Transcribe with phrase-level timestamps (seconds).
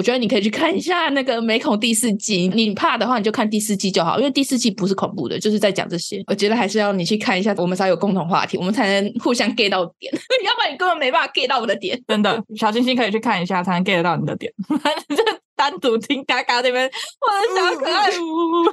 [0.00, 2.48] 我觉得你可以去看一下那个《美恐》第四季。
[2.54, 6.24] 你怕的话，你就看第四季就好，因为第四季不是恐怖的，就是在讲这些。
[6.26, 10.10] 我觉得还是要你去看一下，我们才有共同话题，我们才能互相 get 到点。
[10.42, 12.02] 要不然你根本没办法 get 到我的点。
[12.08, 14.50] 真的，小星星可以去看一下，才能 get 到你的点。
[15.14, 15.22] 就
[15.54, 16.90] 单独听嘎嘎那边，
[17.20, 18.72] 我的小可爱，呜呜，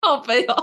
[0.00, 0.56] 好肥哦，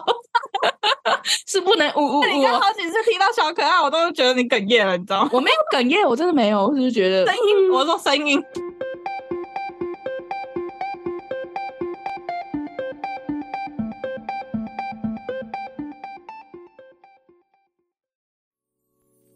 [1.46, 2.26] 是不能呜呜呜。
[2.26, 5.30] 你刚好几次听到小可爱，我都觉得你哽咽了，你知道吗？
[5.32, 8.44] 我没有哽咽，我真的没有，我只是觉得声音，我说声音。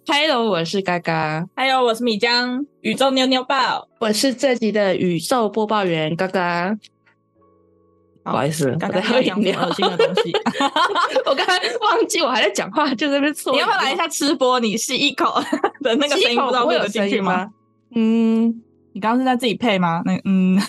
[0.07, 1.47] Hello，我是嘎嘎。
[1.55, 2.63] Hello，我是米江。
[2.81, 6.77] 宇宙妞妞报，我是这集的宇宙播报员嘎嘎。
[8.23, 10.31] 不好意思，刚刚喝饮料，恶心的东西。
[11.25, 13.51] 我刚才忘记我还在讲话，就在那边错。
[13.53, 14.59] 你要不要来一下吃播？
[14.59, 15.41] 你吸一口
[15.81, 17.49] 的那个声音，不知道会有进去吗？
[17.95, 18.61] 嗯，
[18.95, 20.01] 你刚刚是在自己配吗？
[20.05, 20.59] 那嗯。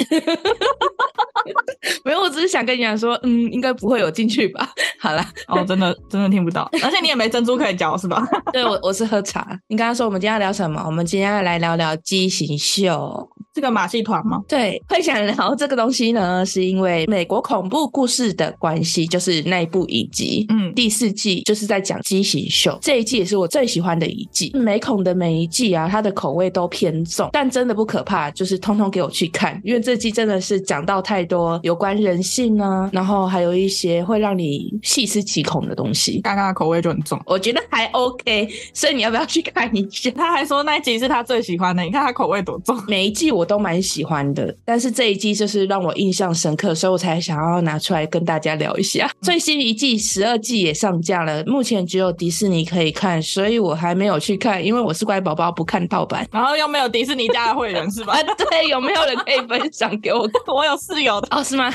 [2.04, 4.68] 没有，我只是想跟你讲说，嗯，应该不会有进去吧。
[4.98, 8.26] 好了，哦，真的真的听不到，而且你也没珍珠可以嚼，是吧？
[8.52, 9.56] 对，我我是喝茶。
[9.68, 10.82] 你刚刚说我们今天要聊什么？
[10.84, 14.44] 我们今天要来聊聊畸形秀，这个马戏团吗？
[14.46, 24.52] 对，会想聊这个东西呢，是因为美国恐怖故事的关系，就是那一部影集，嗯，第四季就是在讲畸形秀，这一季也是我最喜欢的一季。
[24.54, 36.20] 美恐的每一季啊，它的口味都偏重，但真的不可怕，就是通通给我去看，因为这季真的是讲到太多有关人性啊，然后还有一些会让你细思极恐的东西。
[36.20, 40.10] 刚刚的口味就很重，我觉得还 OK，所以你要不要去看一下？
[40.10, 42.76] 他还说那一集是他最喜欢的，你看他口味多重。
[42.86, 49.06] 每一季我都蛮喜欢的，但是这一季就是让我印象深刻，所以我才想要拿出来跟大家聊一下。
[49.06, 56.28] 嗯、最新一季十二季也上架了，目前只有迪士尼可以看，所以我还没有去看，因为我是乖宝宝，不看盗版。
[56.32, 58.14] 然后又没有迪士尼家的会员是吧？
[58.50, 60.28] 对，有没有人可以分享给我？
[60.52, 61.72] 我有室友的哦，是吗？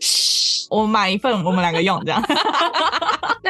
[0.00, 2.22] 嘘， 我买一份，我们两个用这样。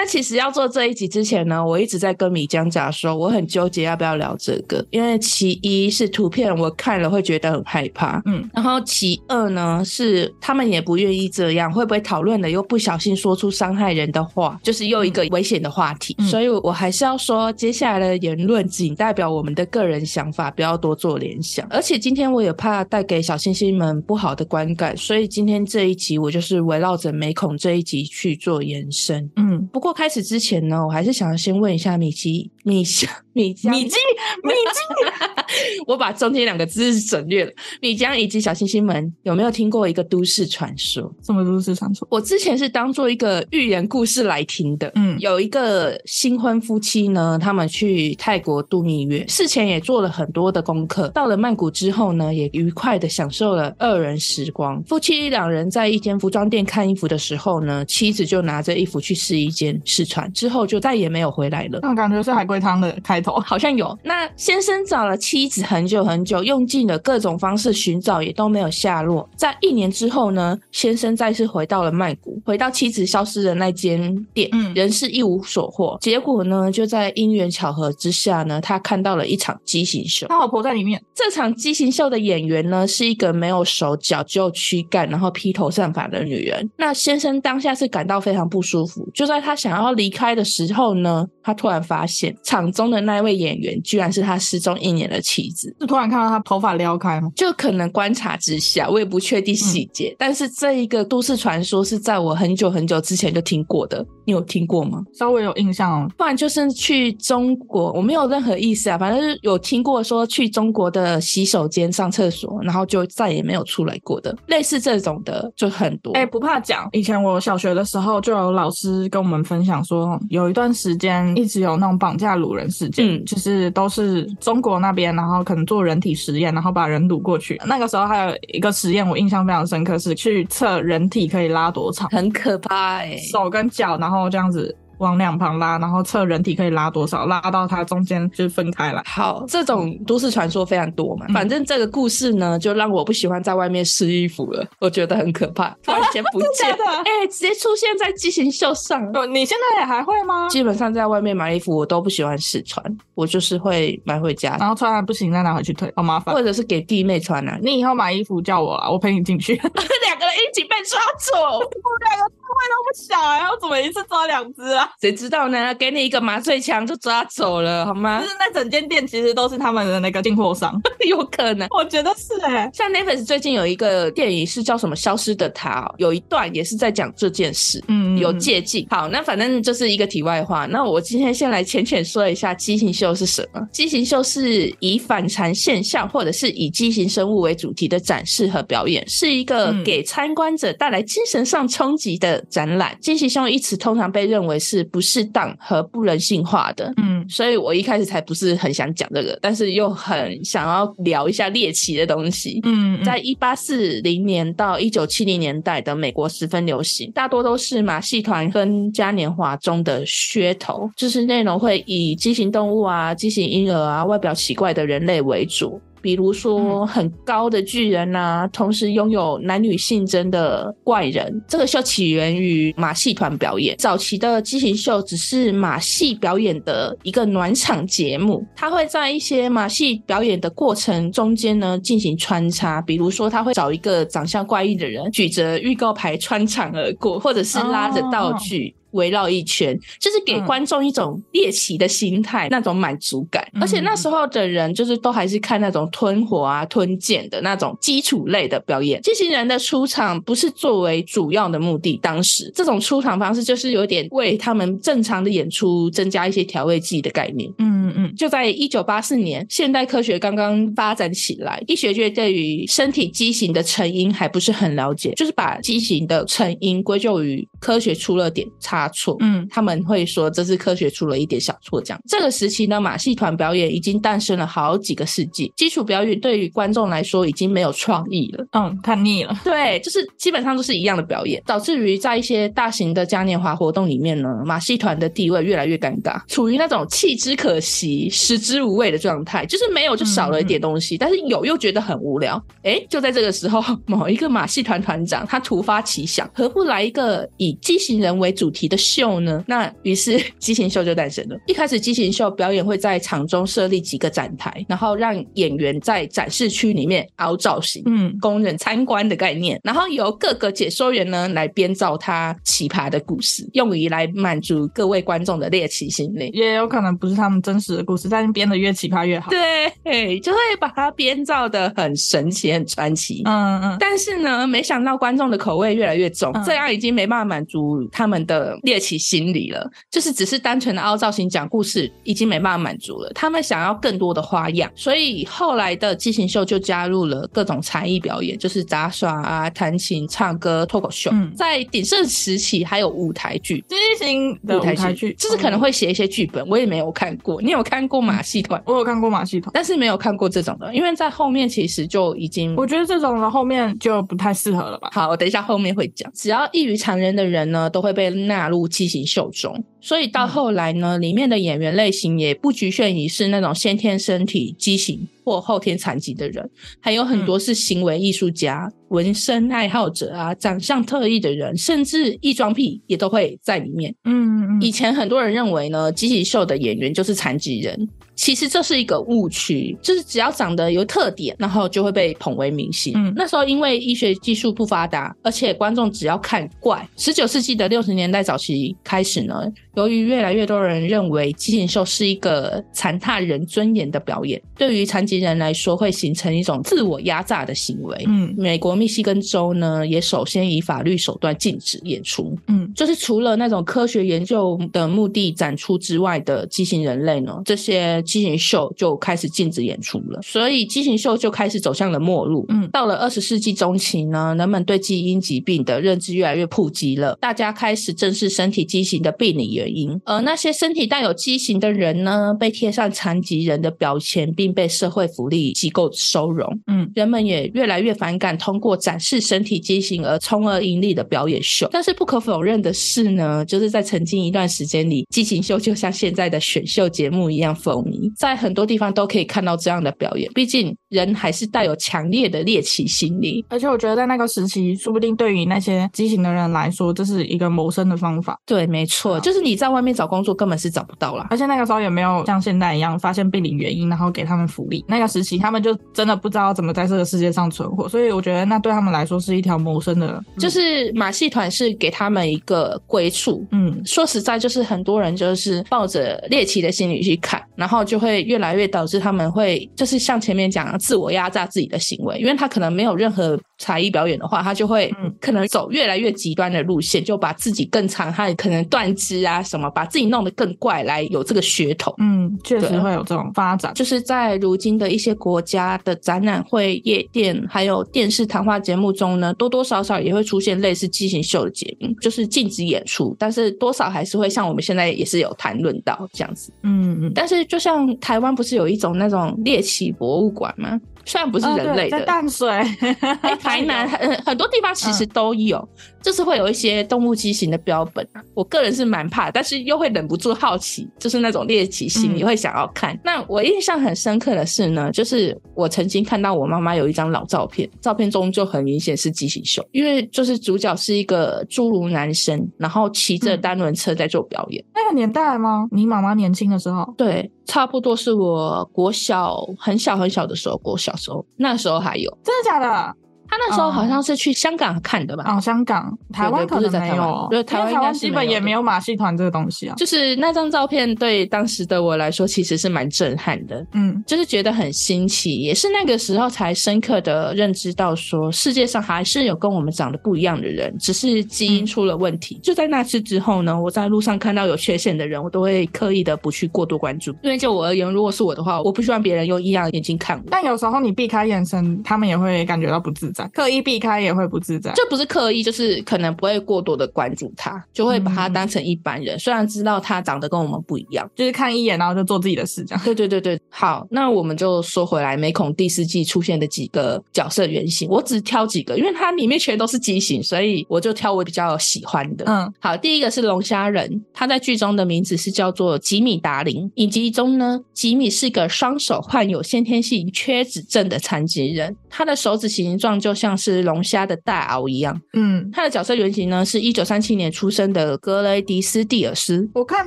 [0.05, 21.67] 那其实要做这一集之前呢，我一直在跟米江讲说，我很纠结要不要聊这个，因为其一是图片我看了会觉得很害怕，嗯，然后其二呢是他们也不愿意这样，会不会讨论了又不小心说出伤害人的话，就是又一个危险的话题，嗯、所以我还是要说，接下来的言论仅代表我们的个人想法，不要多做联想。
[21.71, 26.19] 而且今天我也怕带给小星星们不好的观感，所以今天这一集。
[26.19, 33.97] 我就是围绕着美恐这一集去做延伸，嗯，不过开始之前呢，我还是想要先问一下米奇、米香、米浆、米基、
[34.43, 37.53] 米基，我把中间两个字省略了。
[37.83, 41.15] 米浆以及小星星们有没有听过一个都市传说？
[41.23, 42.09] 什么都市传说？
[42.11, 44.91] 我之前是当做一个寓言故事来听的。
[44.95, 54.83] 嗯，有一个新婚夫妻呢，他们去泰国度蜜月，事前也做了很多的功课，到了曼谷之后呢，也愉快的享受了二人时光。
[54.85, 61.81] 夫妻两人在一间服装店看衣服的时候呢，妻子就拿着衣服去试衣间试穿，之后就再也没有回来了。
[61.83, 63.99] 那感觉是海龟汤的开头，好像有。
[64.05, 69.29] 那先生找了妻子很久很久，用尽了各种方式寻找，也都没有下落。
[69.37, 75.99] 在一年之后呢，先生再次回到了曼谷，回到妻子消失的那间店，嗯，仍是一无所获。
[76.01, 81.03] 结果呢，就在因缘巧合之下呢，他看到了一场畸形秀，他老婆在里面。
[81.13, 86.05] 这场畸形秀的演员呢，是一个没有手脚，只有躯干，然后披头散发。
[86.05, 89.09] 的女人，那先生当下是感到非常不舒服。
[89.15, 95.75] 就在他想要离开的时候呢，他突然发现场中的那位演员居然是他失踪一年的妻子。
[95.81, 97.31] 就突然看到他头发撩开吗？
[97.35, 100.11] 就可能观察之下，我也不确定细节。
[100.11, 104.05] 嗯、但是这一个都市传说是在我很久很久之前就听过的。
[104.25, 105.03] 你有听过吗？
[105.13, 106.11] 稍微有印象哦。
[106.17, 108.99] 不然就是去中国，我没有任何意思啊。
[108.99, 114.35] 反正是有听过说去中国的洗手间上厕所，然后就再也没有出来过的。
[114.47, 116.13] 类似这种的就很多。
[116.13, 116.89] 哎、欸，不怕讲。
[116.93, 127.61] 以前我小学的时候，就有老师跟我们分享说，有一段时间一直有那种绑架掳人事件，嗯，就是都是中国那边，然后可能做人体实验，然后把人掳过去。
[127.67, 134.77] 那个时候还有一个实验，我印象非常深刻，是去测人体可以拉多长，很可怕哎，手跟脚，然后这样子。
[134.99, 139.03] 往两旁拉，然后测人体可以拉多少，拉到它中间就分开来。
[139.05, 141.27] 好，这种都市传说非常多嘛。
[141.29, 149.03] 嗯、反正这个故事呢，就让我不喜欢在外面试衣服了，我觉得很可怕，突然间不见 了，哎、欸，直接出现在畸形秀上。
[149.33, 150.49] 你现在也还会吗？
[150.49, 152.81] 基本上在外面买衣服，我都不喜欢试穿，
[153.17, 156.33] 我就是会买回家，然后穿完不行再拿回去退，好麻烦。
[156.33, 157.59] 或者是给弟妹穿啊。
[157.61, 161.69] 你以后买衣服叫我啊，我陪你进去， 两个人一起被抓走，我们
[162.09, 162.35] 两个。
[162.69, 164.89] 那么小啊，我怎么一次抓两只啊？
[165.01, 165.75] 谁知道呢？
[165.75, 168.21] 给你一个麻醉枪就抓走了，好吗？
[168.23, 172.71] 就是那整间店其实都是他们的那个进货商， 有可能，我觉得是哎、欸。
[172.73, 178.87] 像 Netflix 最近有一个电影是叫什么《消失的她》，有一段也是在讲这件事，嗯，有借镜。
[178.91, 180.67] 好，那反正就是一个题外话。
[180.67, 183.61] 那我今天先来浅浅说一下畸形秀是什么？
[183.73, 192.97] 畸形秀是以反常现象或者是以畸形生物为主题的展示和表演，是一个给参观者带来精神上冲击的展览。
[193.01, 202.61] 畸形秀一词通常被认为是不适当和不人性化的，嗯，所以我一开始才不是很想讲这个，但是又很想要聊一下猎奇的东西。
[202.65, 215.81] 嗯，在一八四零年到一九七零年代的美国十分流行，大多都是马戏团跟嘉年华中的噱头，就是内容会以畸形动物啊、畸形婴儿啊、外表奇怪的人类为主。
[216.05, 221.43] 比如说很高的巨人呐、啊，同时拥有男女性征的怪人。
[221.49, 223.75] 这个秀起源于马戏团表演。
[223.79, 232.83] 早期的畸形秀只是马戏表演的一个暖场节目，它会在一些马戏表演的过程中间呢进行穿插。
[232.83, 238.75] 比如说，他会找一个长相怪异的人举着预告牌穿场而过，或者是拉着道具。
[238.77, 238.84] Oh.
[238.95, 243.47] 围绕一圈，就是给观众一种猎奇的心态，嗯、那种满足感。
[243.61, 249.01] 而且那时候的人，就是都还是看那种吞火啊、吞剑的那种基础类的表演。
[249.03, 257.53] 机器人的出场不是作为主要的目的，当时这种出场方式就是有点为他们正常的演出增加一些调味剂的概念。
[257.59, 268.84] 嗯嗯，就在一九八四年，现代科学刚刚发展起来，医学界对于身体畸形的成因还不是很了解，就是把畸形的成因归咎于科学出了点差。
[268.91, 271.81] 错，嗯，他们会说这是科学出了一点小错。
[271.81, 279.37] 这样，这个时期呢，马戏团表演已经诞生了好几个世纪，基础表演对于观众来说已经没有创意了，嗯，看腻了。
[279.45, 292.43] 对，就是基本上都是一样的表演，导致于在一些大型的嘉年华活动里面呢，马戏团的地位越来越尴尬，处于那种弃之可惜、食之无味的状态，就是没有就少了一点东西，嗯、但是有又觉得很无聊。
[292.63, 299.43] 哎，就在这个时候，某一个马戏团团长他突发奇想，何不来一个以畸形人为主题的秀呢？
[299.47, 301.37] 那于是 畸形秀就诞生了。
[301.47, 309.61] 一开始畸形秀表演会在场中设立几个展台，然后让演员在展示区里面凹造型，嗯，供人参观的概念。
[309.63, 316.31] 然后由各个解说员呢来编造他奇葩的故事，用于来满足各位观众的猎奇心理。
[316.35, 319.31] 也有可能不是他们真实的故事，但是编的越奇葩越好。
[319.31, 323.23] 对，就会把它编造的很神奇、很传奇。
[323.25, 323.77] 嗯嗯。
[323.79, 328.75] 但是呢，没想到观众的口味越来越重，嗯、这样已经没办法满足他们的猎。
[328.85, 333.11] 奇心理了，就是只是单纯的凹造型讲故事，已经没办法满足了。
[333.15, 341.11] 他们想要更多的花样，所以后来的畸形秀就加入了各种才艺表演，就是杂耍啊、弹琴、唱歌、脱口秀。
[341.15, 347.41] 嗯、在鼎盛时期，还有舞台剧，畸形的舞台剧，就是可能会写一些剧本，我也没有看过。
[347.41, 348.63] 你有看过马戏团？
[348.67, 354.91] 我有看过马戏团，但是没有看过这种的，因为在后面其实就已经，我觉得这种的后面就不太适合了吧。
[354.93, 358.69] 好，我等一下后面会讲，只要异于常人的人呢，都会被纳入。
[358.75, 366.49] 畸形秀中，所以到后来呢，里面的演员类型也不局限于是那种先天身体畸形或后天残疾的人，
[366.81, 373.95] 还有很多是行为艺术家、纹身爱好者啊，长相特异的人，甚至异装癖也都会在里面。
[374.05, 377.87] 嗯，以前很多人认为呢，畸形秀的演员就是残疾人。
[378.17, 382.93] 其实这是一个误区，就是只要长得有特点，然后就会被捧为明星。
[382.95, 386.89] 嗯，那时候因为医学技术不发达，而且观众只要看怪。
[386.97, 389.43] 十九世纪的六十年代早期开始呢，
[389.77, 398.05] 由于越来越多人认为畸形秀是一个残踏人尊严的表演，对于残疾人来说会形成一种自我压榨的行为。
[398.07, 402.37] 嗯，美国密西根州呢也首先以法律手段禁止演出。
[402.49, 408.03] 嗯，就是除了那种科学研究的目的展出之外的畸形人类呢，这些。
[408.05, 412.47] 畸形秀就开始禁止演出了，所以畸形秀就开始走向了末路。
[412.49, 420.01] 嗯，到了二十世纪中期呢，人们对基因疾病的认知越来越普及了，大家开始正视身体畸形的病理原因。
[420.05, 426.47] 而那些身体带有畸形的人呢，被贴上残疾人的标签，并被社会福利机构收容。
[426.67, 431.69] 嗯，人们也越来越反感通过展示身体畸形而从而盈利的表演秀。
[431.73, 438.13] 但是不可否认的是呢，就是在曾经一段时间里，畸形秀就像现在的选秀节目一样风靡。
[438.17, 443.45] 在很多地方都可以看到这样的表演，毕竟人还是带有强烈的猎奇心理。
[443.49, 448.39] 而且我觉得在那个时期，说不定对于那些畸形的人来说，这是一个谋生的方法。
[448.47, 451.27] 对，没错，就是你己在外面找工作根本是找不到啦。
[451.31, 454.85] 而且那个时候也没有像现在一样发现病理原因，然后给他们福利。
[454.89, 460.23] 那个时期他们就真的不知道怎么在这个世界上存活，所以我觉得那对他们来说是一条谋生的。
[460.39, 463.47] 就是马戏团是给他们一个归处。
[463.53, 481.95] 嗯，说实在，就是很多人就是抱着猎奇的心理去看，然后就会越来越导致他们会就是像前面讲的自我压榨自己的行为，因为他可能没有任何才艺表演的话，他就会可能走越来越极端的路线，就把自己更残害，可能断肢啊什么，把自己弄得更怪，来有这个噱头。
[481.99, 483.73] 嗯，确实会有这种发展。
[483.75, 496.51] 就是在如今的一些国家的展览会、夜店还有电视谈话节目中呢，多多少少也会出现类似畸形秀的节目，就是禁止演出，但是多少还是会像我们现在也是有谈论到这样子。
[496.63, 497.13] 嗯嗯。
[497.15, 500.81] 但是就像台湾不是有一种那种猎奇博物馆吗？
[501.05, 505.69] 虽然不是人类的，在淡水，哎，台南 很很多地方其实都有，嗯、
[506.03, 508.07] 就是会有一些动物畸形的标本。
[508.35, 512.95] 我个人是蛮怕，但是又会忍不住好奇，就是那种猎奇心理，你会想要看。
[512.95, 524.63] 嗯、那我印象很深刻的是呢，就是我曾经看到我妈妈有一张老照片，照片中就很明显是畸形秀，因为就是主角是一个侏儒男生，然后骑着单轮车在做表演。
[524.63, 525.69] 嗯、那个年代吗？
[525.71, 526.95] 你妈妈年轻的时候？
[526.97, 527.31] 对。
[527.47, 532.11] 差不多是我国小很小很小的时候，国小时候，那时候还有。
[532.23, 532.97] 真的假的？
[533.29, 535.25] 他那时候好像是去香港看的吧？
[535.27, 537.27] 哦，香港，台湾可能没有。
[537.31, 539.75] 对，台湾应该基本也没有马戏团这个东西啊。
[539.77, 543.67] 就是那张照片对当时的我来说，其实是蛮震撼的。
[543.73, 552.39] 嗯，就是觉得很新奇，也是那个时候才深刻的认知到说，世界上还是有跟我们长得不一样的人，只是基因出了问题。
[552.43, 560.25] 就在那次之后呢，我在路上看到有缺陷的人，我都会刻意的不去过多关注，因为就我而言，如果是我的话，我不希望别人用异样的眼睛看我。
[560.31, 563.95] 但有时候你避开眼神，他们也会感觉到不自在，刻意避开。
[564.05, 569.17] 也会不自在，这不是刻意，就是可能不会过多的关注他，就会把他当成一般人。
[569.17, 572.85] 嗯、虽然知道他长得跟我们不一样，就是看一眼，然后就做自己的事，这样。
[572.85, 582.25] 对对对对，好，那我们就说回来，美恐第四季出现的几个角色原型，我只挑几个，因为它里面全都是畸形，所以我就挑我比较喜欢的。
[582.27, 586.71] 嗯，好，第一个是龙虾人，他在剧中的名字是叫做吉米达林。
[586.75, 599.47] 影集中呢，吉米是个双手患有先天性缺指症的残疾人，他的手指形状就像是龙虾的大螯一样，嗯，他的角色原型呢是一九三七年出生的格雷迪斯·蒂尔斯。
[599.53, 599.87] 我看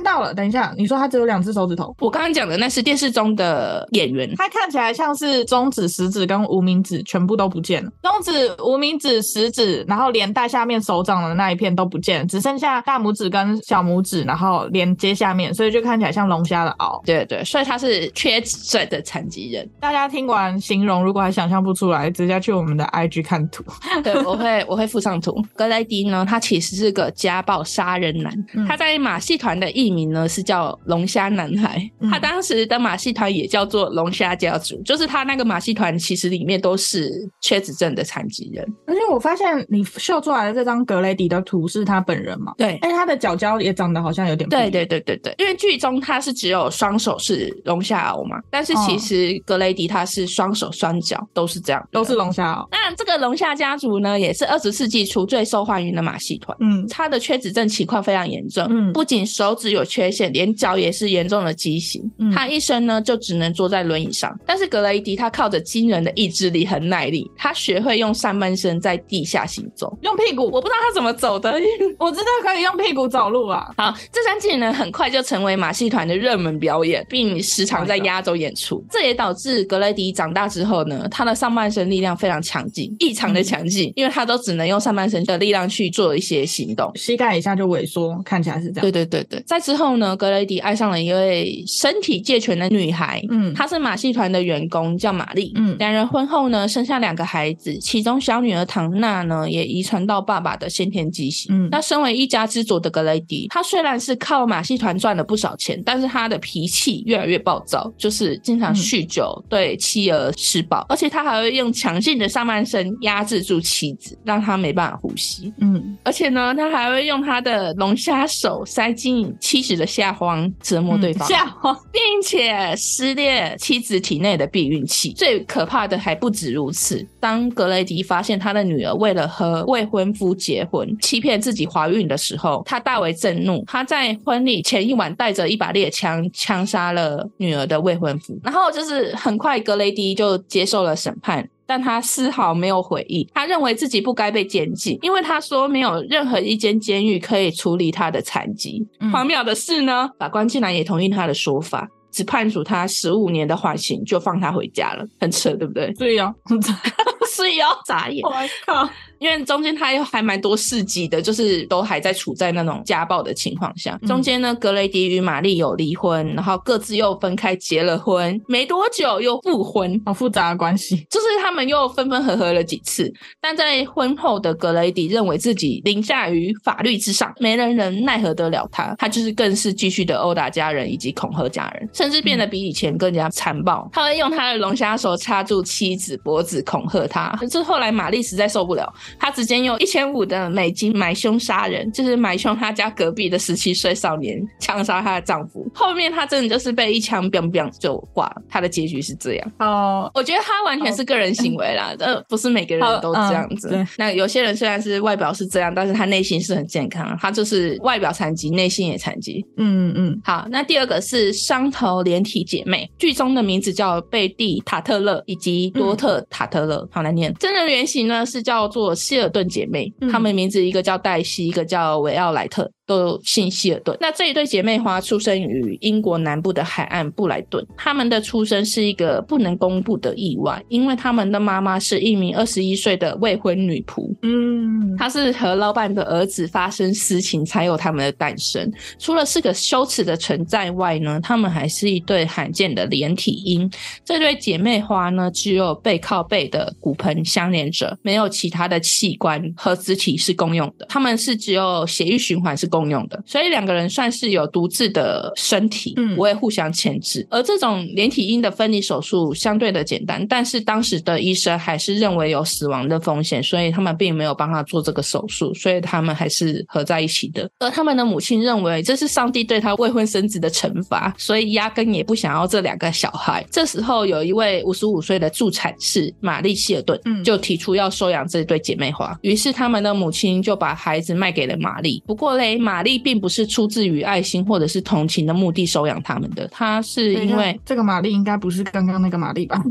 [0.00, 1.92] 到了，等一下，你说他只有两只手指头？
[1.98, 17.04] 我刚刚讲的那是电视中的演员，他看起来像是中指、食指跟无名指全部都不见了，中指、无名指、食指，然后连带下面手掌的那一片都不见了，只剩下大拇指跟小拇指，然后连接下面，所以就看起来像龙虾的螯。
[17.04, 19.68] 对对，所以他是缺指症的残疾人。
[19.80, 23.64] 大家听完形容，如果还想象不出来，直接去我们的 IG 看图。
[24.04, 24.14] 对。
[24.24, 25.34] 我会我会附上图。
[25.54, 28.32] 格雷迪呢，他其实是个家暴杀人男。
[28.54, 31.80] 嗯、他在马戏团的艺名呢是叫龙虾男孩。
[32.00, 37.10] 嗯、他当时的马戏团也叫做龙虾家族，就是他那个马戏团其实里面都是
[37.40, 38.66] 缺子症的残疾人。
[38.86, 42.52] 而且我发现你秀出来的这张格雷迪的图是他本人嘛？
[42.58, 42.76] 对。
[42.82, 44.48] 哎，他的脚脚也长得好像有点。
[44.48, 52.68] 对对对对对，因为剧中他是只有双手是龙虾螯嘛，但是其实格雷迪他是双手双脚都是这样，都是龙虾螯。
[52.70, 54.18] 那这个龙虾家族呢？
[54.18, 56.54] 也是二十世纪初最受欢迎的马戏团。
[56.58, 58.66] 嗯，他的缺指症情况非常严重。
[58.68, 62.02] 嗯，不仅手指有缺陷，连脚也是严重的畸形。
[62.18, 64.36] 嗯，他一生呢就只能坐在轮椅上。
[64.44, 70.46] 但是格雷迪他靠着惊人的意志力和耐力，他学会用上半身在地下行走，用屁股。
[70.46, 71.52] 我不知道他怎么走的，
[72.00, 73.72] 我知道可以用屁股走路啊。
[73.76, 78.84] 好，这三技能很快就成为马戏团的热门表演，并时常在压轴演出。
[78.90, 88.82] 这也导致格雷迪长大之后呢，他的上半身力量非常强劲，异常的强劲，嗯、因为他都只能用上半身的力量去做一些行动，膝盖一下就萎缩，看起来是这样。
[88.82, 89.42] 对对对对。
[89.46, 101.54] 在之后呢，格雷迪爱上了一位身体健全的女孩，嗯，她是马戏团的员工，叫玛丽，嗯，两人婚后呢，生下两个孩子，其中小女儿唐娜呢，也遗传到爸爸的先天畸形。
[101.54, 115.52] 嗯，那身为一家之主的格雷迪，他虽然是靠马戏团赚了不少钱，但是他的脾气越来越暴躁，就是经常酗酒，嗯、对妻儿施暴，而且他还会用强劲的上半身压制住妻子，让他没办法呼吸。
[115.60, 125.12] 嗯，而且呢，他还会用他的龙虾手塞进妻子的下方折磨对方，下方， 并且撕裂妻子体内的避孕器。
[125.12, 133.64] 最可怕的还不止如此，当格雷迪发现他的女儿为了和未婚夫结婚，欺骗自己怀孕的时候，他大为震怒。
[133.66, 138.38] 他在婚礼前一晚带着一把猎枪枪杀了女儿的未婚夫。
[138.42, 141.48] 然后就是很快，格雷迪就接受了审判。
[141.68, 143.28] 但他丝毫没有悔意。
[143.34, 148.84] 他认为自己不该被监禁，因为他说没有任何一间监狱可以处理他的残疾。
[149.00, 151.86] 嗯、荒谬的是呢，法官竟然也同意他的说法。
[152.10, 155.92] 只判处他十五年的缓刑，就放他回家了，很扯，对不对？
[155.92, 156.34] 对呀，
[157.42, 158.22] 是要，眨眼。
[158.22, 158.32] 我
[158.66, 158.88] 靠！
[159.18, 163.98] 因为中间他又还蛮多事迹的，就是都还在处在那种家暴的情况下。
[164.06, 170.94] 中间呢，格雷迪与玛丽有离婚，然后各自又分开结了婚，没多久又复婚，好复杂的关系。
[171.10, 178.94] 就是他们又分分合合了几次，但在婚后的格雷迪认为自己凌驾于法律之上，没人能奈何得了他。
[178.98, 183.88] 他就是更是继续的殴打家人以及恐吓家人，甚至变得比以前更加残暴。
[183.92, 187.36] 他会用他的龙虾手插住妻子脖子恐吓他。
[187.38, 188.92] 可是后来玛丽实在受不了。
[189.18, 195.66] 她直接用一千五的美金买凶杀人，就是买凶她家隔壁的十七岁少年，枪杀她的丈夫。
[195.74, 198.42] 后面她真的就是被一枪 biang biang 就挂了。
[198.48, 199.52] 她的结局是这样。
[199.58, 203.68] 哦，我觉得她完全是个人行为啦，这、哦、不是每个人都这样子。
[203.72, 207.16] 嗯、那有些人虽然是外表是这样，但是他内心是很健康。
[207.20, 209.44] 他就是外表残疾，内心也残疾。
[209.56, 210.20] 嗯嗯。
[210.24, 217.34] 好，那第二个是双头连体姐妹，剧中的名字叫贝蒂塔特勒以及多特塔特勒，嗯、好难念。
[217.34, 222.70] 真人原型呢是叫做希尔顿姐妹，她们名字一个叫黛西，一个叫维奥莱特。
[222.88, 223.96] 都姓希尔顿。
[224.00, 227.64] 那这一对姐妹花出生于英国南部的海岸布莱顿。
[227.76, 234.10] 她们的出生是一个不能公布的意外，因为她们的妈妈是一名二十一岁的未婚女仆。
[234.22, 238.72] 嗯，她是和老板的儿子发生私情才有他们的诞生。
[238.98, 243.70] 除了是个羞耻的存在外呢，他们还是一对罕见的连体婴。
[244.02, 250.86] 这对姐妹花呢，只有背靠背的骨盆相连着，没有其他的器官和肢体是共用的。
[250.88, 252.77] 他们是只有血液循环是共。
[252.78, 257.26] 共用的，所以两个人算是有独自的身体，嗯，不会互相牵制。
[257.28, 267.50] 而这种连体婴的分离手术相对的简单，但是当时的医生还是认为有死亡的风险，所以他们并没有帮他做这个手术，所以他们还是合在一起的。
[267.58, 273.44] 而他们的母亲认为这是上帝对他未婚生子的惩罚，所以压根也不想要这两个小孩。
[273.50, 282.02] 这时候有一位五十五岁的助产士玛丽希尔顿，嗯，就提出要收养这对姐妹花，于是他们的母亲就把孩子卖给了玛丽。
[282.06, 289.62] 不过嘞，玛丽并不是出自于爱心或者是同情的目的收养他们的，她是因为这个玛丽应该不是刚刚那个玛丽吧？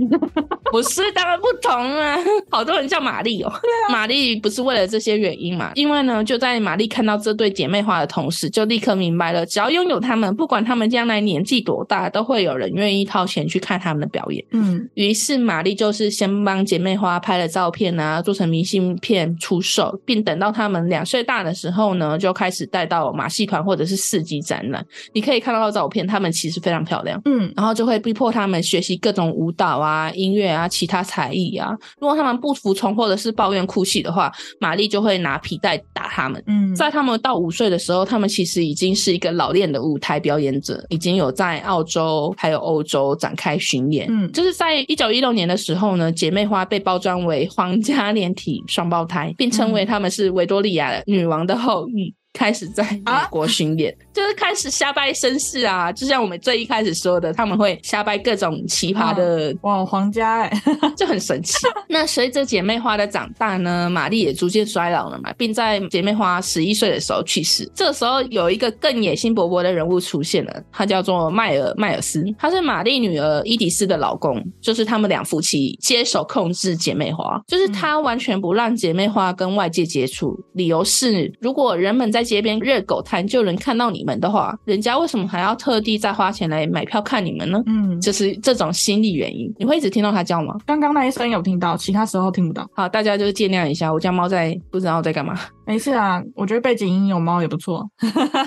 [0.70, 2.18] 不是，当然不同啊！
[2.52, 3.50] 好多人叫玛丽哦。
[3.90, 5.72] 玛丽不是为了这些原因嘛？
[5.76, 14.44] 因为呢，就在玛丽看到这对姐妹花的同时，就立刻明白了，只要拥有他们，不管他们将来年纪多大，都会有人愿意掏钱去看他们的表演。
[14.52, 31.72] 嗯，于是玛丽就是先帮姐妹花拍了照片啊，做成明信片出售，并等到他们两岁大的时候呢，就开始带到马戏团或者是市集展览，你可以看到照片，他们其实非常漂亮，嗯，然后就会逼迫他们学习各种舞蹈啊、音乐啊、其他才艺啊。
[32.00, 36.42] 如果他们不服从或者是抱怨哭泣的话，玛丽就会拿皮带打他们。
[36.48, 44.08] 嗯，在他们到五岁的时候，他们其实已经是一个老练的舞台表演者，已经有在澳洲还有欧洲展开巡演。
[44.10, 52.14] 嗯，就是在一九一六年的时候呢，姐妹花被包装为皇家连体双胞胎，并称为他们是维多利亚女王的后裔。
[52.38, 60.62] 开始在美国巡演，啊、就是开始瞎掰身世啊，就像我们最一开始说的，他们会瞎掰各种奇葩的哇，皇家哎，
[60.98, 61.68] 就很神奇。
[61.88, 67.72] 那随着姐妹花的长大呢，玛丽也逐渐衰老了嘛，并在姐妹花十一岁的时候去世。
[67.76, 87.62] 这时候有一个更野心勃勃的人物出现了，他叫做迈尔迈尔斯，他是玛丽女儿伊迪丝的老公，就是他们两夫妻接手控制姐妹花，就是他完全不让姐妹花跟外界接触，理由是如果人们在街边热狗摊就能看到你们的话，人家为什么还要特地再花钱来买票看你们呢？
[87.66, 89.54] 嗯，就是这种心理原因。
[89.60, 90.56] 你会一直听到它叫吗？
[90.66, 92.66] 刚刚那一声有听到，其他时候听不到。
[92.74, 95.38] 好，大家就见谅一下，我家猫在不知道在干嘛。
[95.68, 97.86] 没事啊，我觉得背景音有猫也不错。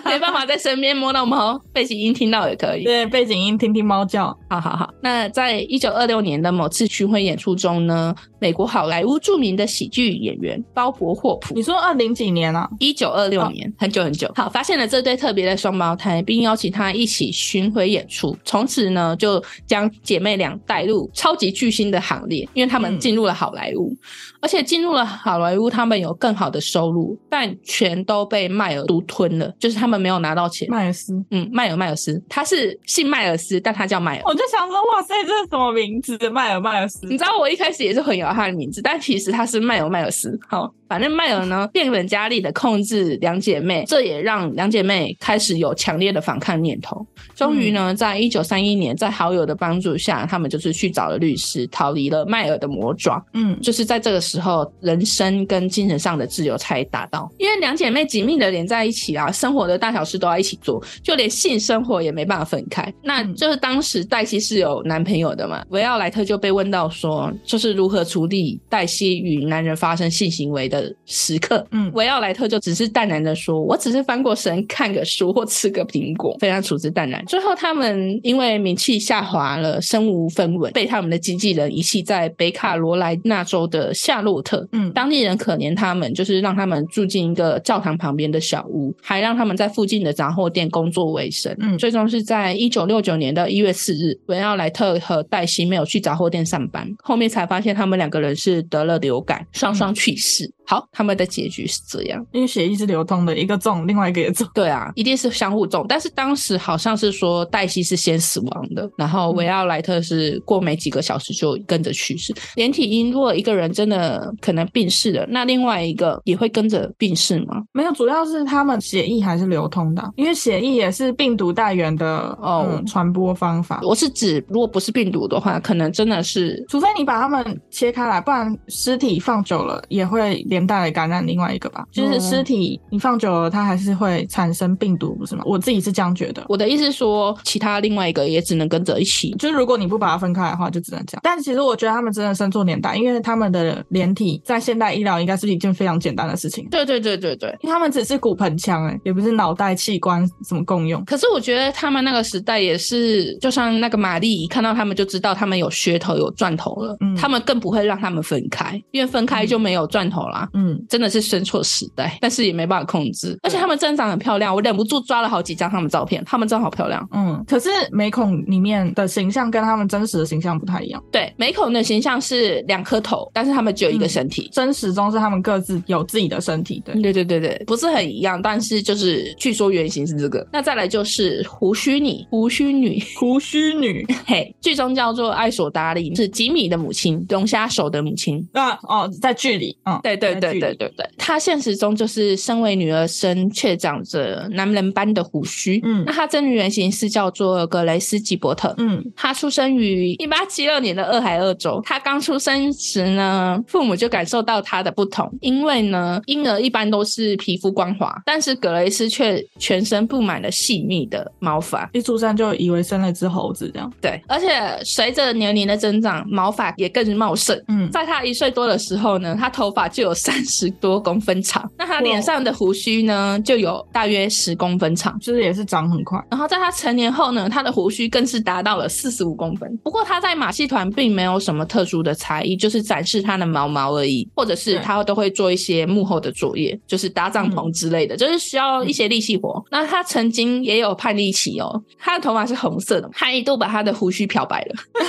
[0.07, 2.85] 没办法在身边摸到猫，背景音听到也可以。
[2.85, 4.35] 对，背景音听听猫叫。
[4.49, 4.91] 好好好。
[5.03, 12.67] 那在一九二六年的某次巡回演出中呢，美国好莱坞著名的喜剧演员鲍勃霍普，你说二零几年啊？
[12.79, 14.33] 一九二六年，很久很久。
[14.35, 18.35] 好，发现了这对特别的双胞胎，并邀请他一起巡回演出。
[18.47, 23.91] 从此呢，就将姐妹俩带入超级巨星的行列，因为他们进入了好莱坞。
[23.93, 23.99] 嗯
[24.43, 30.69] 而且进入了好莱坞，他们有更好的收入，但全都被迈尔独吞了，就是他们没有拿到钱。
[30.71, 34.23] 迈尔斯，嗯，迈尔迈尔斯，他是姓迈尔斯，但他叫迈尔。
[34.25, 36.17] 我就想说，哇塞，这是什么名字？
[36.31, 37.07] 迈尔迈尔斯。
[37.07, 40.39] 你知道我一开始也是混淆他的名字，但其实他是迈尔迈尔斯。
[40.49, 40.73] 好。
[40.91, 47.07] 反正麦尔呢 变本加厉的控制两姐妹，这也让两姐妹开始有强烈的反抗念头。
[47.37, 53.25] 终于呢，在一九三一年，在好友的帮助下，他们就是去找了律师，逃离了麦尔的魔爪。
[53.35, 57.31] 嗯，就是在这个时候，人生跟精神上的自由才达到。
[57.39, 62.93] 因为两姐妹紧密的连在一起啊，生活的大小事都要一起做，就连性生活也没办法分开。
[63.05, 65.65] 那就是当时黛西是有男朋友的嘛？
[65.69, 71.67] 维奥莱特就被问到说，就是如何处理黛西与男人发生性行为的时刻。
[71.71, 84.67] 嗯，维奥莱特就只是淡然的说：“我只是翻过身看个书或吃个苹果，非常处之淡然。”最后他们因为名气下滑了，身无分文，被他们的经纪人遗弃在北卡罗来纳州的夏洛特。
[84.73, 91.55] 嗯，当地人可怜他们，就是让他们住进一个教堂旁边的小屋，还让他们在附近的杂货店工作为生。
[91.61, 100.45] 嗯，最终是在一九六九年的一月四日，维奥莱特和黛西没有去杂货店上班，后面才发现他们两个人是得了流感，双双去世。
[100.45, 104.47] 嗯好，他们的结局是这样，因为血液是流通的，一个中，另外一个也中。
[104.55, 105.85] 对啊，一定是相互中。
[105.89, 112.33] 但是当时好像是说黛西是先死亡的，然后维奥莱特是过没几个小时就跟着去世。
[112.55, 117.65] 连体婴，如果一个人真的可能病逝了，那另外一个也会跟着病逝吗？
[117.73, 122.07] 没有，主要是他们血液还是流通的，因为血液也是病毒带源的
[122.41, 123.81] 哦传播方法。
[123.83, 130.60] 我是指，如果不是病毒的话，可能真的是，除非你把他们切开来，不然尸体放久了也会连。
[130.67, 135.43] 带来感染另外一个吧，就是尸体你放久了，它还是会产生病毒，不是吗？
[135.47, 136.45] 我自己是这样觉得。
[136.49, 141.21] 我的意思是说，其他另外一个也只能跟着一起，就是如果你不把它分开的话，就只能这样。
[141.23, 146.67] 但其实我觉得他们真的生错年代，因为他们的连体在现代医疗应该是一件非常简单的事情。
[146.71, 151.05] 对对对对对，因为他们只是骨盆腔，哎，也不是脑袋器官什么共用。
[151.05, 160.49] 可是我觉得他们那个时代也是，就像那个玛丽一看到他们就知道他们有噱头有赚头了，嗯，他们更不会让他们分开，因为分开就没有赚头啦。
[160.53, 161.21] 嗯，真的是。
[161.31, 163.39] 生错时代，但是也没办法控制。
[163.43, 166.21] 而且他们真的长得很漂亮，我忍不住抓了好几张他们照片。
[166.25, 167.41] 他们真的好漂亮，嗯。
[167.47, 171.01] 可是美孔里面的形象跟他们真实的形象不太一样。
[171.13, 174.49] 对，美孔的形象是两颗头，但是他们只有一个身体。
[174.49, 176.83] 嗯、真实中是他们各自有自己的身体。
[176.85, 180.45] 对，对，对，对，对，不是很一样，但是就是据说原型是这个。
[180.53, 184.05] 那再来就是胡须女，胡须女，胡须女。
[184.27, 188.45] 嘿，剧中叫做艾索达利，是吉米的母亲，龙虾手的母亲。
[188.53, 191.91] 那哦，在剧里，嗯，对，对，对，对，对，对对，她现实中。
[192.01, 195.79] 就是身为女儿身，却长着男人般的胡须。
[195.85, 198.75] 嗯，那她真人原型是叫做格雷斯吉伯特。
[198.79, 201.79] 嗯，她出生于一八七二年的俄亥俄州。
[201.85, 213.93] 她刚出生时呢，父母就感受到她的不同，因为呢，婴儿一般都是皮肤光滑，但是格雷斯却全身布满了细密的毛发，一出生就以为生了一只猴子这样。
[214.01, 214.49] 对，而且
[214.85, 217.61] 随着年龄的增长，毛发也更茂盛。
[217.69, 221.67] 嗯，在她一岁多的时候呢，她头发就有三十多公分长。
[221.79, 226.23] 那他脸上的胡须呢，就有大约十公分长，就是也是长很快。
[226.31, 229.75] 然后在他成年后呢，他的胡须更是达到了四十五公分。
[229.83, 239.65] 不过他在马戏团并没有什么特殊的才艺，就是展示他的毛毛而已，或者是他都会做一些幕后的作业，就是搭帐篷之类的，嗯、就是需要一些力气活。
[239.71, 244.75] 那他曾经也有叛逆期哦，他的头发是红色的，他一度把他的胡须漂白了。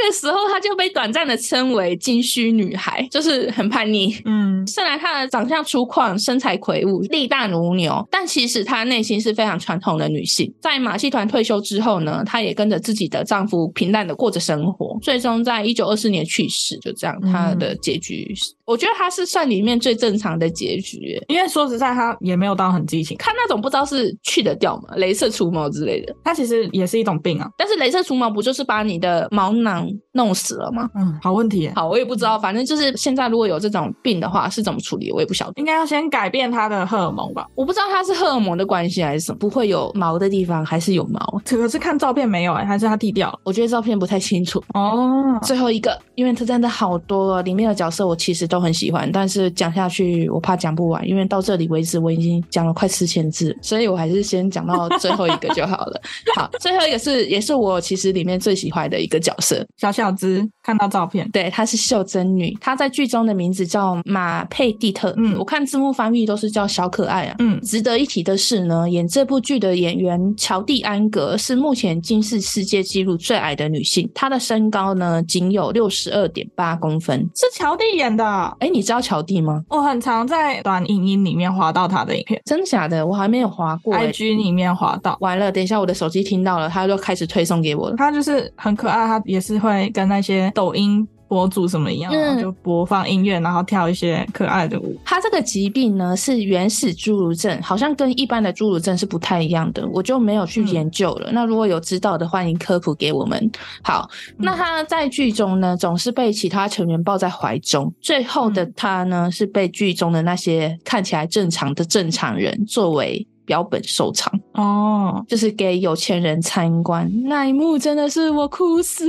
[0.00, 4.14] 那个时候他就被短暂的称为金须女孩，就是很叛逆。
[4.28, 6.18] 嗯，虽然她的长相粗犷。
[6.18, 10.52] 身材魁梧，力大如牛，但其实她内心是非常传统的女性。
[10.60, 16.76] 在马戏团退休之后呢，她也跟着自己的丈夫平淡的过着生活，最终在一九二四年去世。
[16.80, 18.34] 就这样，她的结局。
[18.34, 24.94] 嗯我觉得她是算里面最正常的结局，因为说实在，她也没有到很激情，看那种不知道是去得掉吗？
[24.98, 27.48] 镭射除毛之类的，它其实也是一种病啊。
[27.56, 29.88] 但是镭射除毛不就是把你的毛囊
[30.18, 30.90] 弄死了吗？
[30.94, 31.70] 嗯，好问题。
[31.74, 35.52] 好，我也不知道，反正就是现在如果有这种病的话，是怎么处理，我也不晓得。
[35.56, 37.46] 应该要先改变它的荷尔蒙吧？
[37.54, 41.40] 我不知道它是荷尔蒙的关系还是什么，不会有毛的地方还是有毛？
[41.46, 43.38] 可是看照片没有哎、欸，还是他剃掉了？
[43.44, 44.62] 我觉得照片不太清楚。
[44.74, 49.38] 哦，最后一个，因为它真的好多了，里面的角色我其实都很喜欢，但是。
[49.38, 56.00] 是讲下去，我怕讲不完，因为到这里为止我已经讲了快四千字，所以我还是先讲到最后一个就好了。
[56.34, 78.24] 好，最后一个是也是我其实里面最喜欢的一个角色，小小只，看到照片，对，她是袖珍女，她在剧中的名字叫马佩蒂特，嗯，我看字幕翻译都是叫小可爱啊，嗯，值得一提的是呢，演这部剧的演员乔蒂安格是目前金氏世界纪录最矮的女性，她的身高呢仅有六十二点八公分，是乔蒂演的，
[78.60, 79.38] 哎，你知道乔蒂？
[79.38, 79.62] 吗？
[79.68, 83.06] 我很常在短影音里面滑到她的影片，真的假的？
[83.06, 83.94] 我还没有滑过。
[83.94, 87.94] IG 里面滑到，完了，等一下我的手机听到了，他就开始推送给我了。
[87.96, 94.96] 他就是很可爱，他也是会跟那些抖音博主什么一样，嗯、就播放音乐，然后跳一些可爱的舞。
[95.04, 101.32] 他这个疾病呢是原始侏儒症，好像跟一般的侏儒症是不太一样的，我就没有去研究了。
[101.32, 103.50] 嗯、那如果有知道的，欢迎科普给我们。
[103.82, 113.26] 好，那他在剧中呢总是被其他成员抱在怀中，最后的他呢、嗯、是被剧中的那些看起来正常的正常人作为。
[113.48, 119.06] 标本收藏哦，就是给有钱人参观那一幕，真的是我哭死。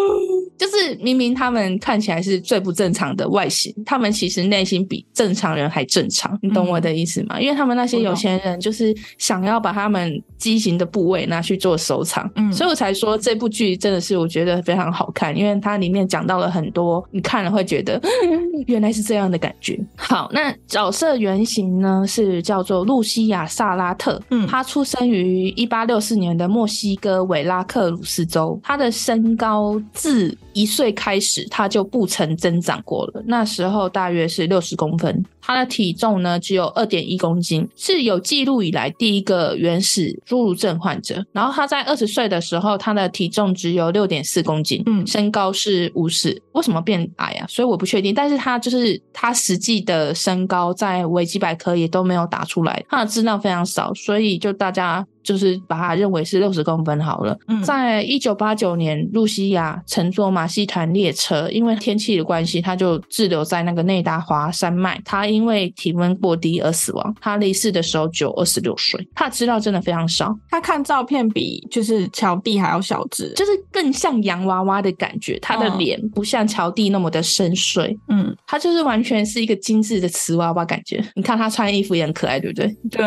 [0.56, 6.36] 就是明明他们看起来是最不正常的外形，他们其实内心比正常人还正常。
[6.40, 7.36] 你懂我的意思吗？
[7.36, 18.00] 嗯、因为他们那些有钱人就是想要把他们畸形的部位拿去做收藏，嗯，所以我才说这部剧真的是我觉得非常好看，因为它里面讲到了很多，你看了会觉得
[18.66, 19.78] 原来是这样的感觉。
[19.96, 23.65] 好，那角色原型呢是叫做露西亚萨。
[23.66, 28.58] 萨拉特，嗯，他出生于一八六四年的墨西哥韦拉克鲁斯州。
[28.62, 35.22] 他的身高自一岁开始他就不曾增长过了，那时候大约是六十公分。
[35.42, 41.24] 他的体重呢只有二点一公斤，是有记录以来第一个原始侏儒症患者。
[41.30, 46.42] 然后他在二十岁的时候，他的体重只有六点四公斤，嗯，身高是五十。
[46.52, 47.46] 为什么变矮啊？
[47.48, 48.14] 所以我不确定。
[48.14, 55.06] 但是他就是他实际的身高在维基百科也都没有打出来，他的资料非常少，所以就大家。
[55.26, 57.36] 就是把它认为是六十公分好了。
[57.48, 65.00] 嗯，在一九八九年，露西亚乘坐马戏团列车，因为天气的关系，他就滞留在那个内达华山脉。
[65.04, 67.14] 他因为体温过低而死亡。
[67.20, 69.04] 他离世的时候只有二十六岁。
[69.16, 70.32] 他的资料真的非常少。
[70.48, 75.36] 他看照片比就是乔蒂还要小只，就是更像洋娃娃的感觉。
[75.40, 77.92] 他的脸不像乔蒂那么的深邃。
[78.08, 81.04] 嗯，他就是完全是一个精致的瓷娃娃感觉。
[81.16, 82.68] 你看他穿衣服也很可爱，对不对？
[82.88, 83.04] 对。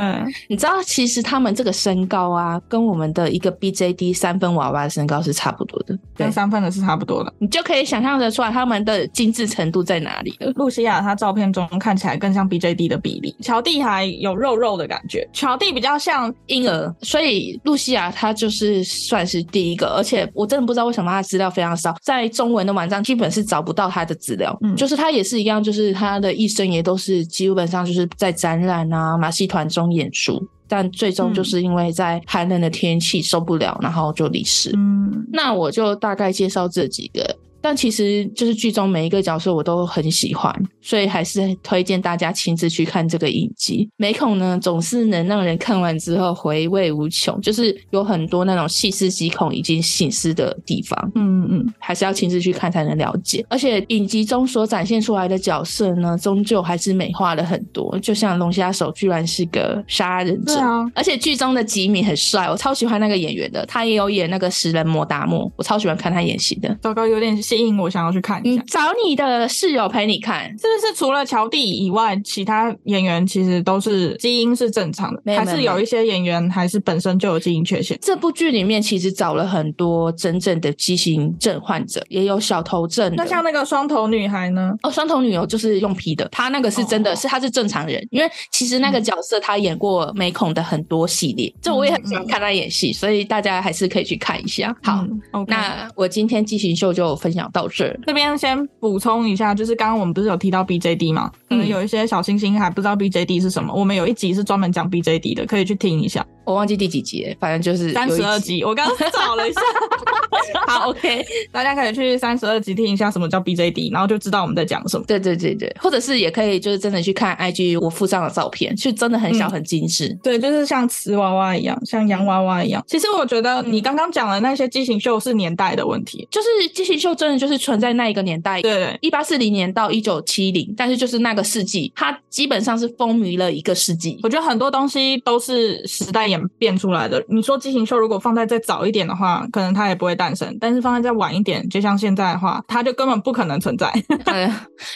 [0.49, 2.08] 你知道其实他们这个身。
[2.09, 10.51] 高啊，跟我们的一个 BJD 三分娃娃的身高是差不多的，跟三分的是差不多的，你就可以想象得出来他们的精致程度在哪里了。
[10.55, 30.41] 露西亚她照片中看起来更像 BJD 的比例，乔蒂还有肉肉的感觉，乔蒂比较像婴儿，所以露西亚她就是算是第一个，而且我真的不知道为什么她的资料非常少，在中文的网站基本是找不到她的资料，嗯，就是她也是一样，就是她的一生也都是基本上就是在展览啊、马戏团中演出。
[30.69, 34.71] 但最终就是因为在寒冷的天气受不了，嗯、然后就离世。
[34.77, 37.37] 嗯，那我就大概介绍这几个。
[37.61, 43.89] 但其实就是剧中每一个角色我都很喜欢，所以还是推荐大家亲自去看这个影集。
[43.97, 51.11] 美恐呢总是能让人看完之后回味无穷，就是有很多那种细思极恐、已经醒思的地方。
[51.15, 53.45] 嗯嗯，还是要亲自去看才能了解。
[53.49, 57.97] 而且影集中所展现出来的角色呢，终究还是美化了很多。
[57.99, 66.73] 就像龙虾手居然是个杀人者，啊、而且剧中的吉米很帅，我超喜欢那个演员的，他也有演那个食人魔达莫，我超喜欢看他演戏的。
[66.81, 67.37] 糟糕，有点。
[67.49, 68.63] 吸引我想要去看一下。
[68.67, 77.97] 找你的室友陪你看，是不是除了乔蒂以外，其他演员其实都是基因是正常的，还是有一些演员还是本身就有基因缺陷？
[78.03, 83.11] 这部剧里面其实找了很多真正的畸形症患者，也有小头症。
[83.15, 84.71] 那像那个双头女孩呢？
[84.83, 94.75] 哦，双头女友就是用 P 的，她那个是真的是她是正常人，因为其实那个角色她演过美恐的很多系列，这我也很喜欢看她演戏，所以大家还是可以去看一下。
[94.83, 95.03] 好，
[95.47, 97.38] 那我今天畸形秀就分享。
[97.49, 101.31] 到这儿，这边先补充一下，就是刚刚我们不是有提到 BJD 吗？
[101.47, 103.73] 可能有一些小星星还不知道 BJD 是什么。
[103.73, 106.25] 我们有一集是专门讲 BJD 的，可以去听一下。
[106.49, 108.63] 我忘记第几集，反正就是三十二集。
[108.63, 109.61] 我刚刚找了一下，
[110.65, 115.05] 好，OK，大家可以去三十二集听一下什么叫 BJD，然后就知道我们在讲什么。
[115.07, 120.07] 对对对对，或者是也可以就是真的去看 IG 我附上的照片，就真的很小很精致。
[120.07, 120.19] 嗯。
[120.23, 122.83] 对，就是像瓷娃娃一样，像洋娃娃一样。
[122.87, 134.19] 其实我觉得你刚刚讲的那些畸形秀是年代的问题，就是畸形秀真的就是存在那一个年代，对，一八四零年到一九七零，但是就是那个世纪，它基本上是风靡了一个世纪。
[134.23, 137.23] 我觉得很多东西都是时代演变出来的。
[137.27, 143.91] 你说畸形秀如果放在再早一点的话，可能它也不会诞生；但是放在再晚一点，就像现在的话，它就根本不可能存在。
[144.25, 144.51] 嗯，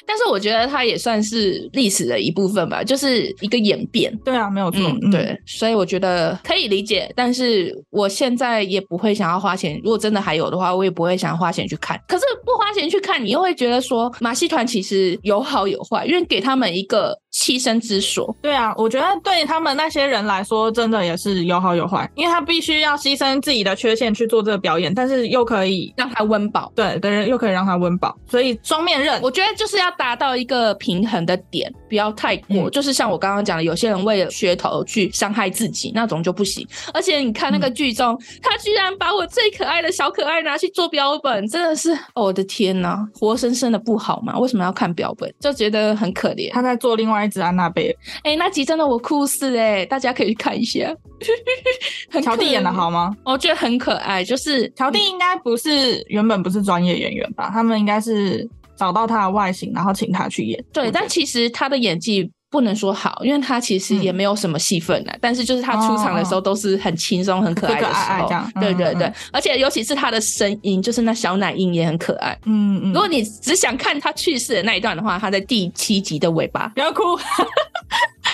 [0.06, 4.16] 但是我觉得它也算是历史的一部分吧，就是一个演变。
[4.24, 4.82] 对啊，没有错。
[5.02, 7.12] 嗯，对，所以我觉得可以理解。
[7.16, 9.80] 但是我现在也不会想要花钱。
[9.84, 12.00] 如果真的还有的话，我也不会想要花钱去看。
[12.08, 17.18] 可是不花钱去看，你又会觉得说马戏团其实有好有坏，因为给他们一个。
[17.34, 31.72] 栖身之所，对啊，我觉得对他们那些人来说，真的也是有好有坏，因为他必须要牺牲自己的缺陷去做这个表演，但是又可以让他温饱，对，的人又可以让他温饱，所以双面刃，我觉得就是要达到一个平衡的点。
[31.90, 36.68] 不要太过，嗯、就是像我刚刚讲的，有些人为了噱头去伤害自己，那种就不行。
[36.92, 44.38] 而且你看那个剧中，嗯、他居然把我最可爱的小可爱拿去做标本，真的是、哦、我的天呐，活生生的不好吗？
[44.40, 45.32] 为什么要看标本？
[45.40, 46.52] 就觉得很可怜。
[46.52, 50.92] 他在做另外一只安娜贝尔，哎、欸，那集真的我哭死哎、欸，大家可以去看一下。
[52.24, 53.16] 乔弟演的好吗？
[53.24, 57.50] 我觉得很可爱，就是乔弟应该不是原本不是专业演员吧？
[57.54, 60.64] 他们应该是找到他的外形，然后请他去演。
[60.72, 65.12] 对，但其实他的演技不能说好，因为他其实也没有什么戏份呢。
[65.14, 68.30] 嗯、但是就是他出场的时候都是很轻松、很可爱的时候。
[68.62, 72.38] 对对对，而且尤其是他的声音，就是那小奶音也很可爱。
[72.46, 72.94] 嗯嗯。
[72.94, 76.68] 如果你只想看他去世的那一段的话，他在第七集的尾巴。
[76.76, 77.02] 不要哭。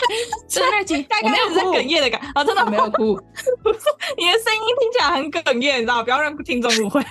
[0.49, 3.19] 是那集，大概有在哽咽的感啊，真的没有哭。
[4.17, 6.03] 你的声音听起来很哽咽，你知道？
[6.03, 7.01] 不要让听众误会。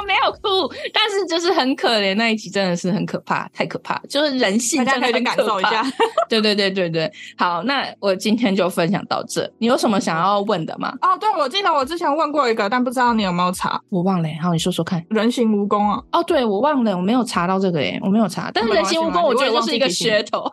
[0.00, 2.14] 我没有哭，但是就是很可怜。
[2.14, 5.84] 那一集真的是很可怕，太可怕，就是人性，大家可以去感受一下。
[6.28, 9.50] 对对对对对，好，那我今天就分享到这。
[9.58, 10.92] 你有什么想要问的吗？
[11.02, 14.28] 哦，对，我记得我之前问过一个，但不知道你有没有查，我忘了。
[14.40, 15.04] 好，你说说看。
[15.10, 16.02] 人形蜈蚣啊？
[16.12, 18.50] 哦，对，我忘了，我没有查到这个耶，我没有查。
[18.52, 20.44] 但是人形蜈蚣，我觉得就是一个噱头。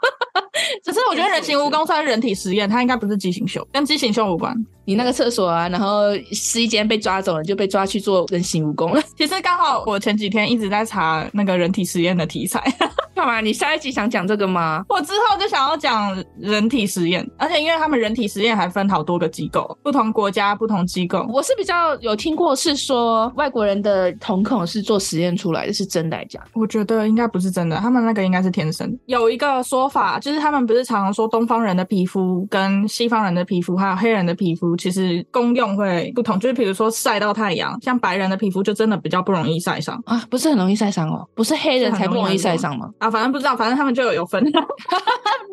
[0.83, 4.55] 只是我觉得人形蜈蚣算是人体实验，它应该不是畸形秀，跟畸形秀无关。
[4.87, 9.03] 你那个厕所啊，然后试衣间被抓走了，就被抓去做人形蜈蚣了。
[9.17, 12.63] 其实刚好我前几天一直在查那个人体实验的题材。
[13.13, 13.41] 干嘛？
[13.41, 14.85] 你下一集想讲这个吗？
[14.87, 21.25] 我之后就想要讲人体实验，而且因为他们人体实验还分好多个机构，不同国家不同机构。
[21.33, 26.51] 我是比较有听过，是说外国人的瞳孔是做实验出来的，是真的还是假的？
[26.53, 28.95] 我觉得应该不是真的，他们那个应该是天生。
[29.07, 42.89] 有一个说法，就是他们不是常常说东方人的皮肤跟西方人的皮肤，还有黑人的皮肤，其实功用会不同，就是比如说晒到太阳，像白人的皮肤就真的比较不容易晒伤啊，不是很容易晒伤哦，不是黑人才不容易晒伤吗？
[42.99, 44.43] 啊，反正不知道，反正他们就有有分。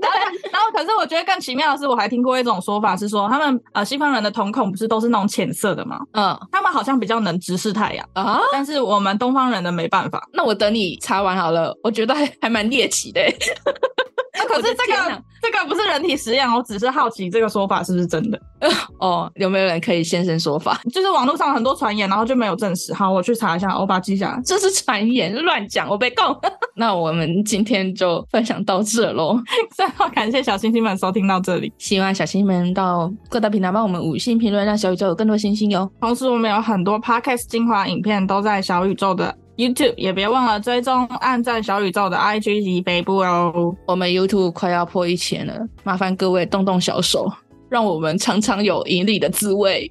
[0.05, 0.11] 对，
[0.53, 5.99] 然后可是我觉得更奇妙的是，我还听过一种说法是说，他们呃西方人的瞳孔不是都是那种浅色的吗？
[6.13, 10.29] 嗯，他们好像比较能直视太阳啊，但是我们东方人的没办法。
[10.33, 13.21] 那我等你查完好了，我觉得还还蛮猎奇的。
[14.37, 18.41] 那可是这个这个不是人体实验，我只是好奇这个说法是不是真的？
[18.99, 20.81] 哦，有没有人可以现身说法？
[20.93, 22.93] 就是网络上很多传言，然后就没有证实。
[22.93, 24.41] 好，我去查一下，我把它记下来。
[24.45, 26.39] 这是传言，乱讲，我被告。
[26.75, 29.39] 那我们今天就分享到这喽。
[29.77, 35.89] 最后感谢小星星们收听到这里，希望小星星们到各大平台帮我们五星评论，让小宇宙有更多星星哟。
[36.01, 43.75] 同时，我们有很多 podcast 精华影片都在小宇宙的 YouTube，也别忘了追踪、暗赞小宇宙的 IG 及北部哦。
[43.87, 47.31] 我们 YouTube 快要破一千了，麻烦各位动动小手。
[47.71, 49.91] 让我们尝尝有盈利的滋味。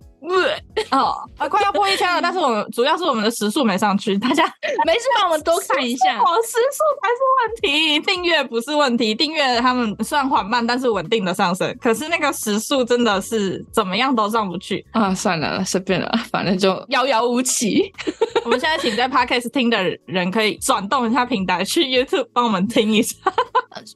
[0.91, 4.43] 哦，啊，快要破一千了，但是我们主要是我们的时速没上去， 大家
[4.85, 6.19] 没事帮我们多看一下。
[6.21, 11.75] 我 时速才是问题，订阅不是问题，订阅他们算缓慢，但是稳定的上升。
[11.81, 15.13] 可是那个时速真的是怎么样都上不去啊！
[15.13, 17.91] 算了，随便了，反正就遥遥无期。
[18.45, 23.15] 我们现在请在 Podcast 听的人可以转动一下平台去 YouTube 帮我们听一下。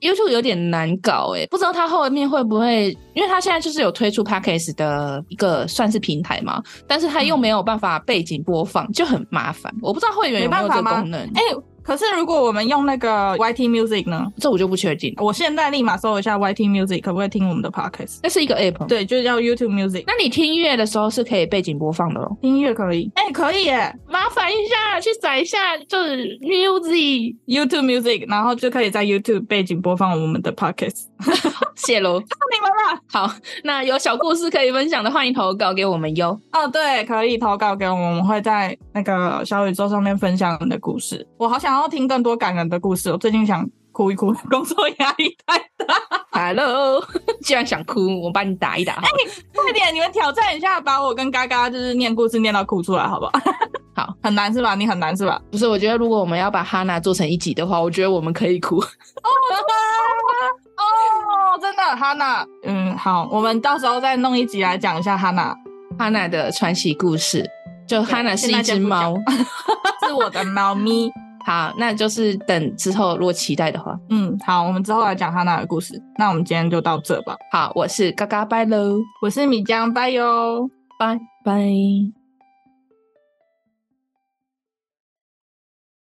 [0.01, 9.73] YouTube 有点难搞哎，不知道他后面会不会，因为他现在就是有推出 Podcast 的一个算是平台嘛，但是它又没有办法背景播放，嗯、就很麻烦。
[9.81, 11.21] 我不知道会员有没有这个功能。
[11.33, 11.41] 哎。
[11.87, 14.27] 可是如果我们用那个 YT Music 呢？
[14.35, 15.13] 这我就不确定。
[15.15, 18.19] 我现在立马搜一下 YT Music，可不可以听我们的 Podcast？
[18.21, 20.03] 那是一个 App，对，就叫 YouTube Music。
[20.05, 22.37] 那你听音乐的时候是可以背景播放的哦。
[22.41, 23.09] 听音乐可以？
[23.15, 23.95] 哎、欸，可以耶！
[24.09, 31.05] 麻烦一下，去载一下，就是 Music YouTube Music，然后就可以在 YouTube 背景播放我们的 Podcast。
[31.77, 33.01] 谢喽，靠你们了。
[33.09, 36.37] 好，那有小故事可以分享的，欢迎投稿给我们哟。
[36.51, 41.25] 哦，对，可以投稿给我们，我们会在那个小宇宙上面分享你的故事。
[41.37, 45.95] 我好想要听更多感人的故事，我最近想哭一哭，工作压力太大。
[46.31, 47.03] Hello，
[47.41, 48.93] 既然想哭，我帮你打一打。
[48.93, 53.31] 哎、欸，快点，你们挑战一下，把我跟嘎嘎就是念故事念到哭出来，好不好？
[53.95, 54.75] 好，很难是吧？
[54.75, 55.41] 你很难是吧？
[55.51, 58.77] 不是，我觉得如果我们要把哈娜做成一集的话，我觉得我们可以哭。
[58.77, 58.83] 哦，
[60.77, 65.55] 哦，真的，哈娜，嗯，好，我们到时候再弄一集来讲一下哈娜，
[65.97, 67.49] 哈娜的传奇故事。
[67.87, 69.15] 就哈娜是一只猫，
[70.05, 71.09] 是我的猫咪。
[71.47, 75.97] 好，那就是等之后如果期待的话，嗯，好，我们之后来讲哈娜的故事。
[76.17, 77.37] 那我们今天就到这吧。
[77.53, 82.16] 好，我是嘎嘎拜喽，我是米江拜哟，拜拜。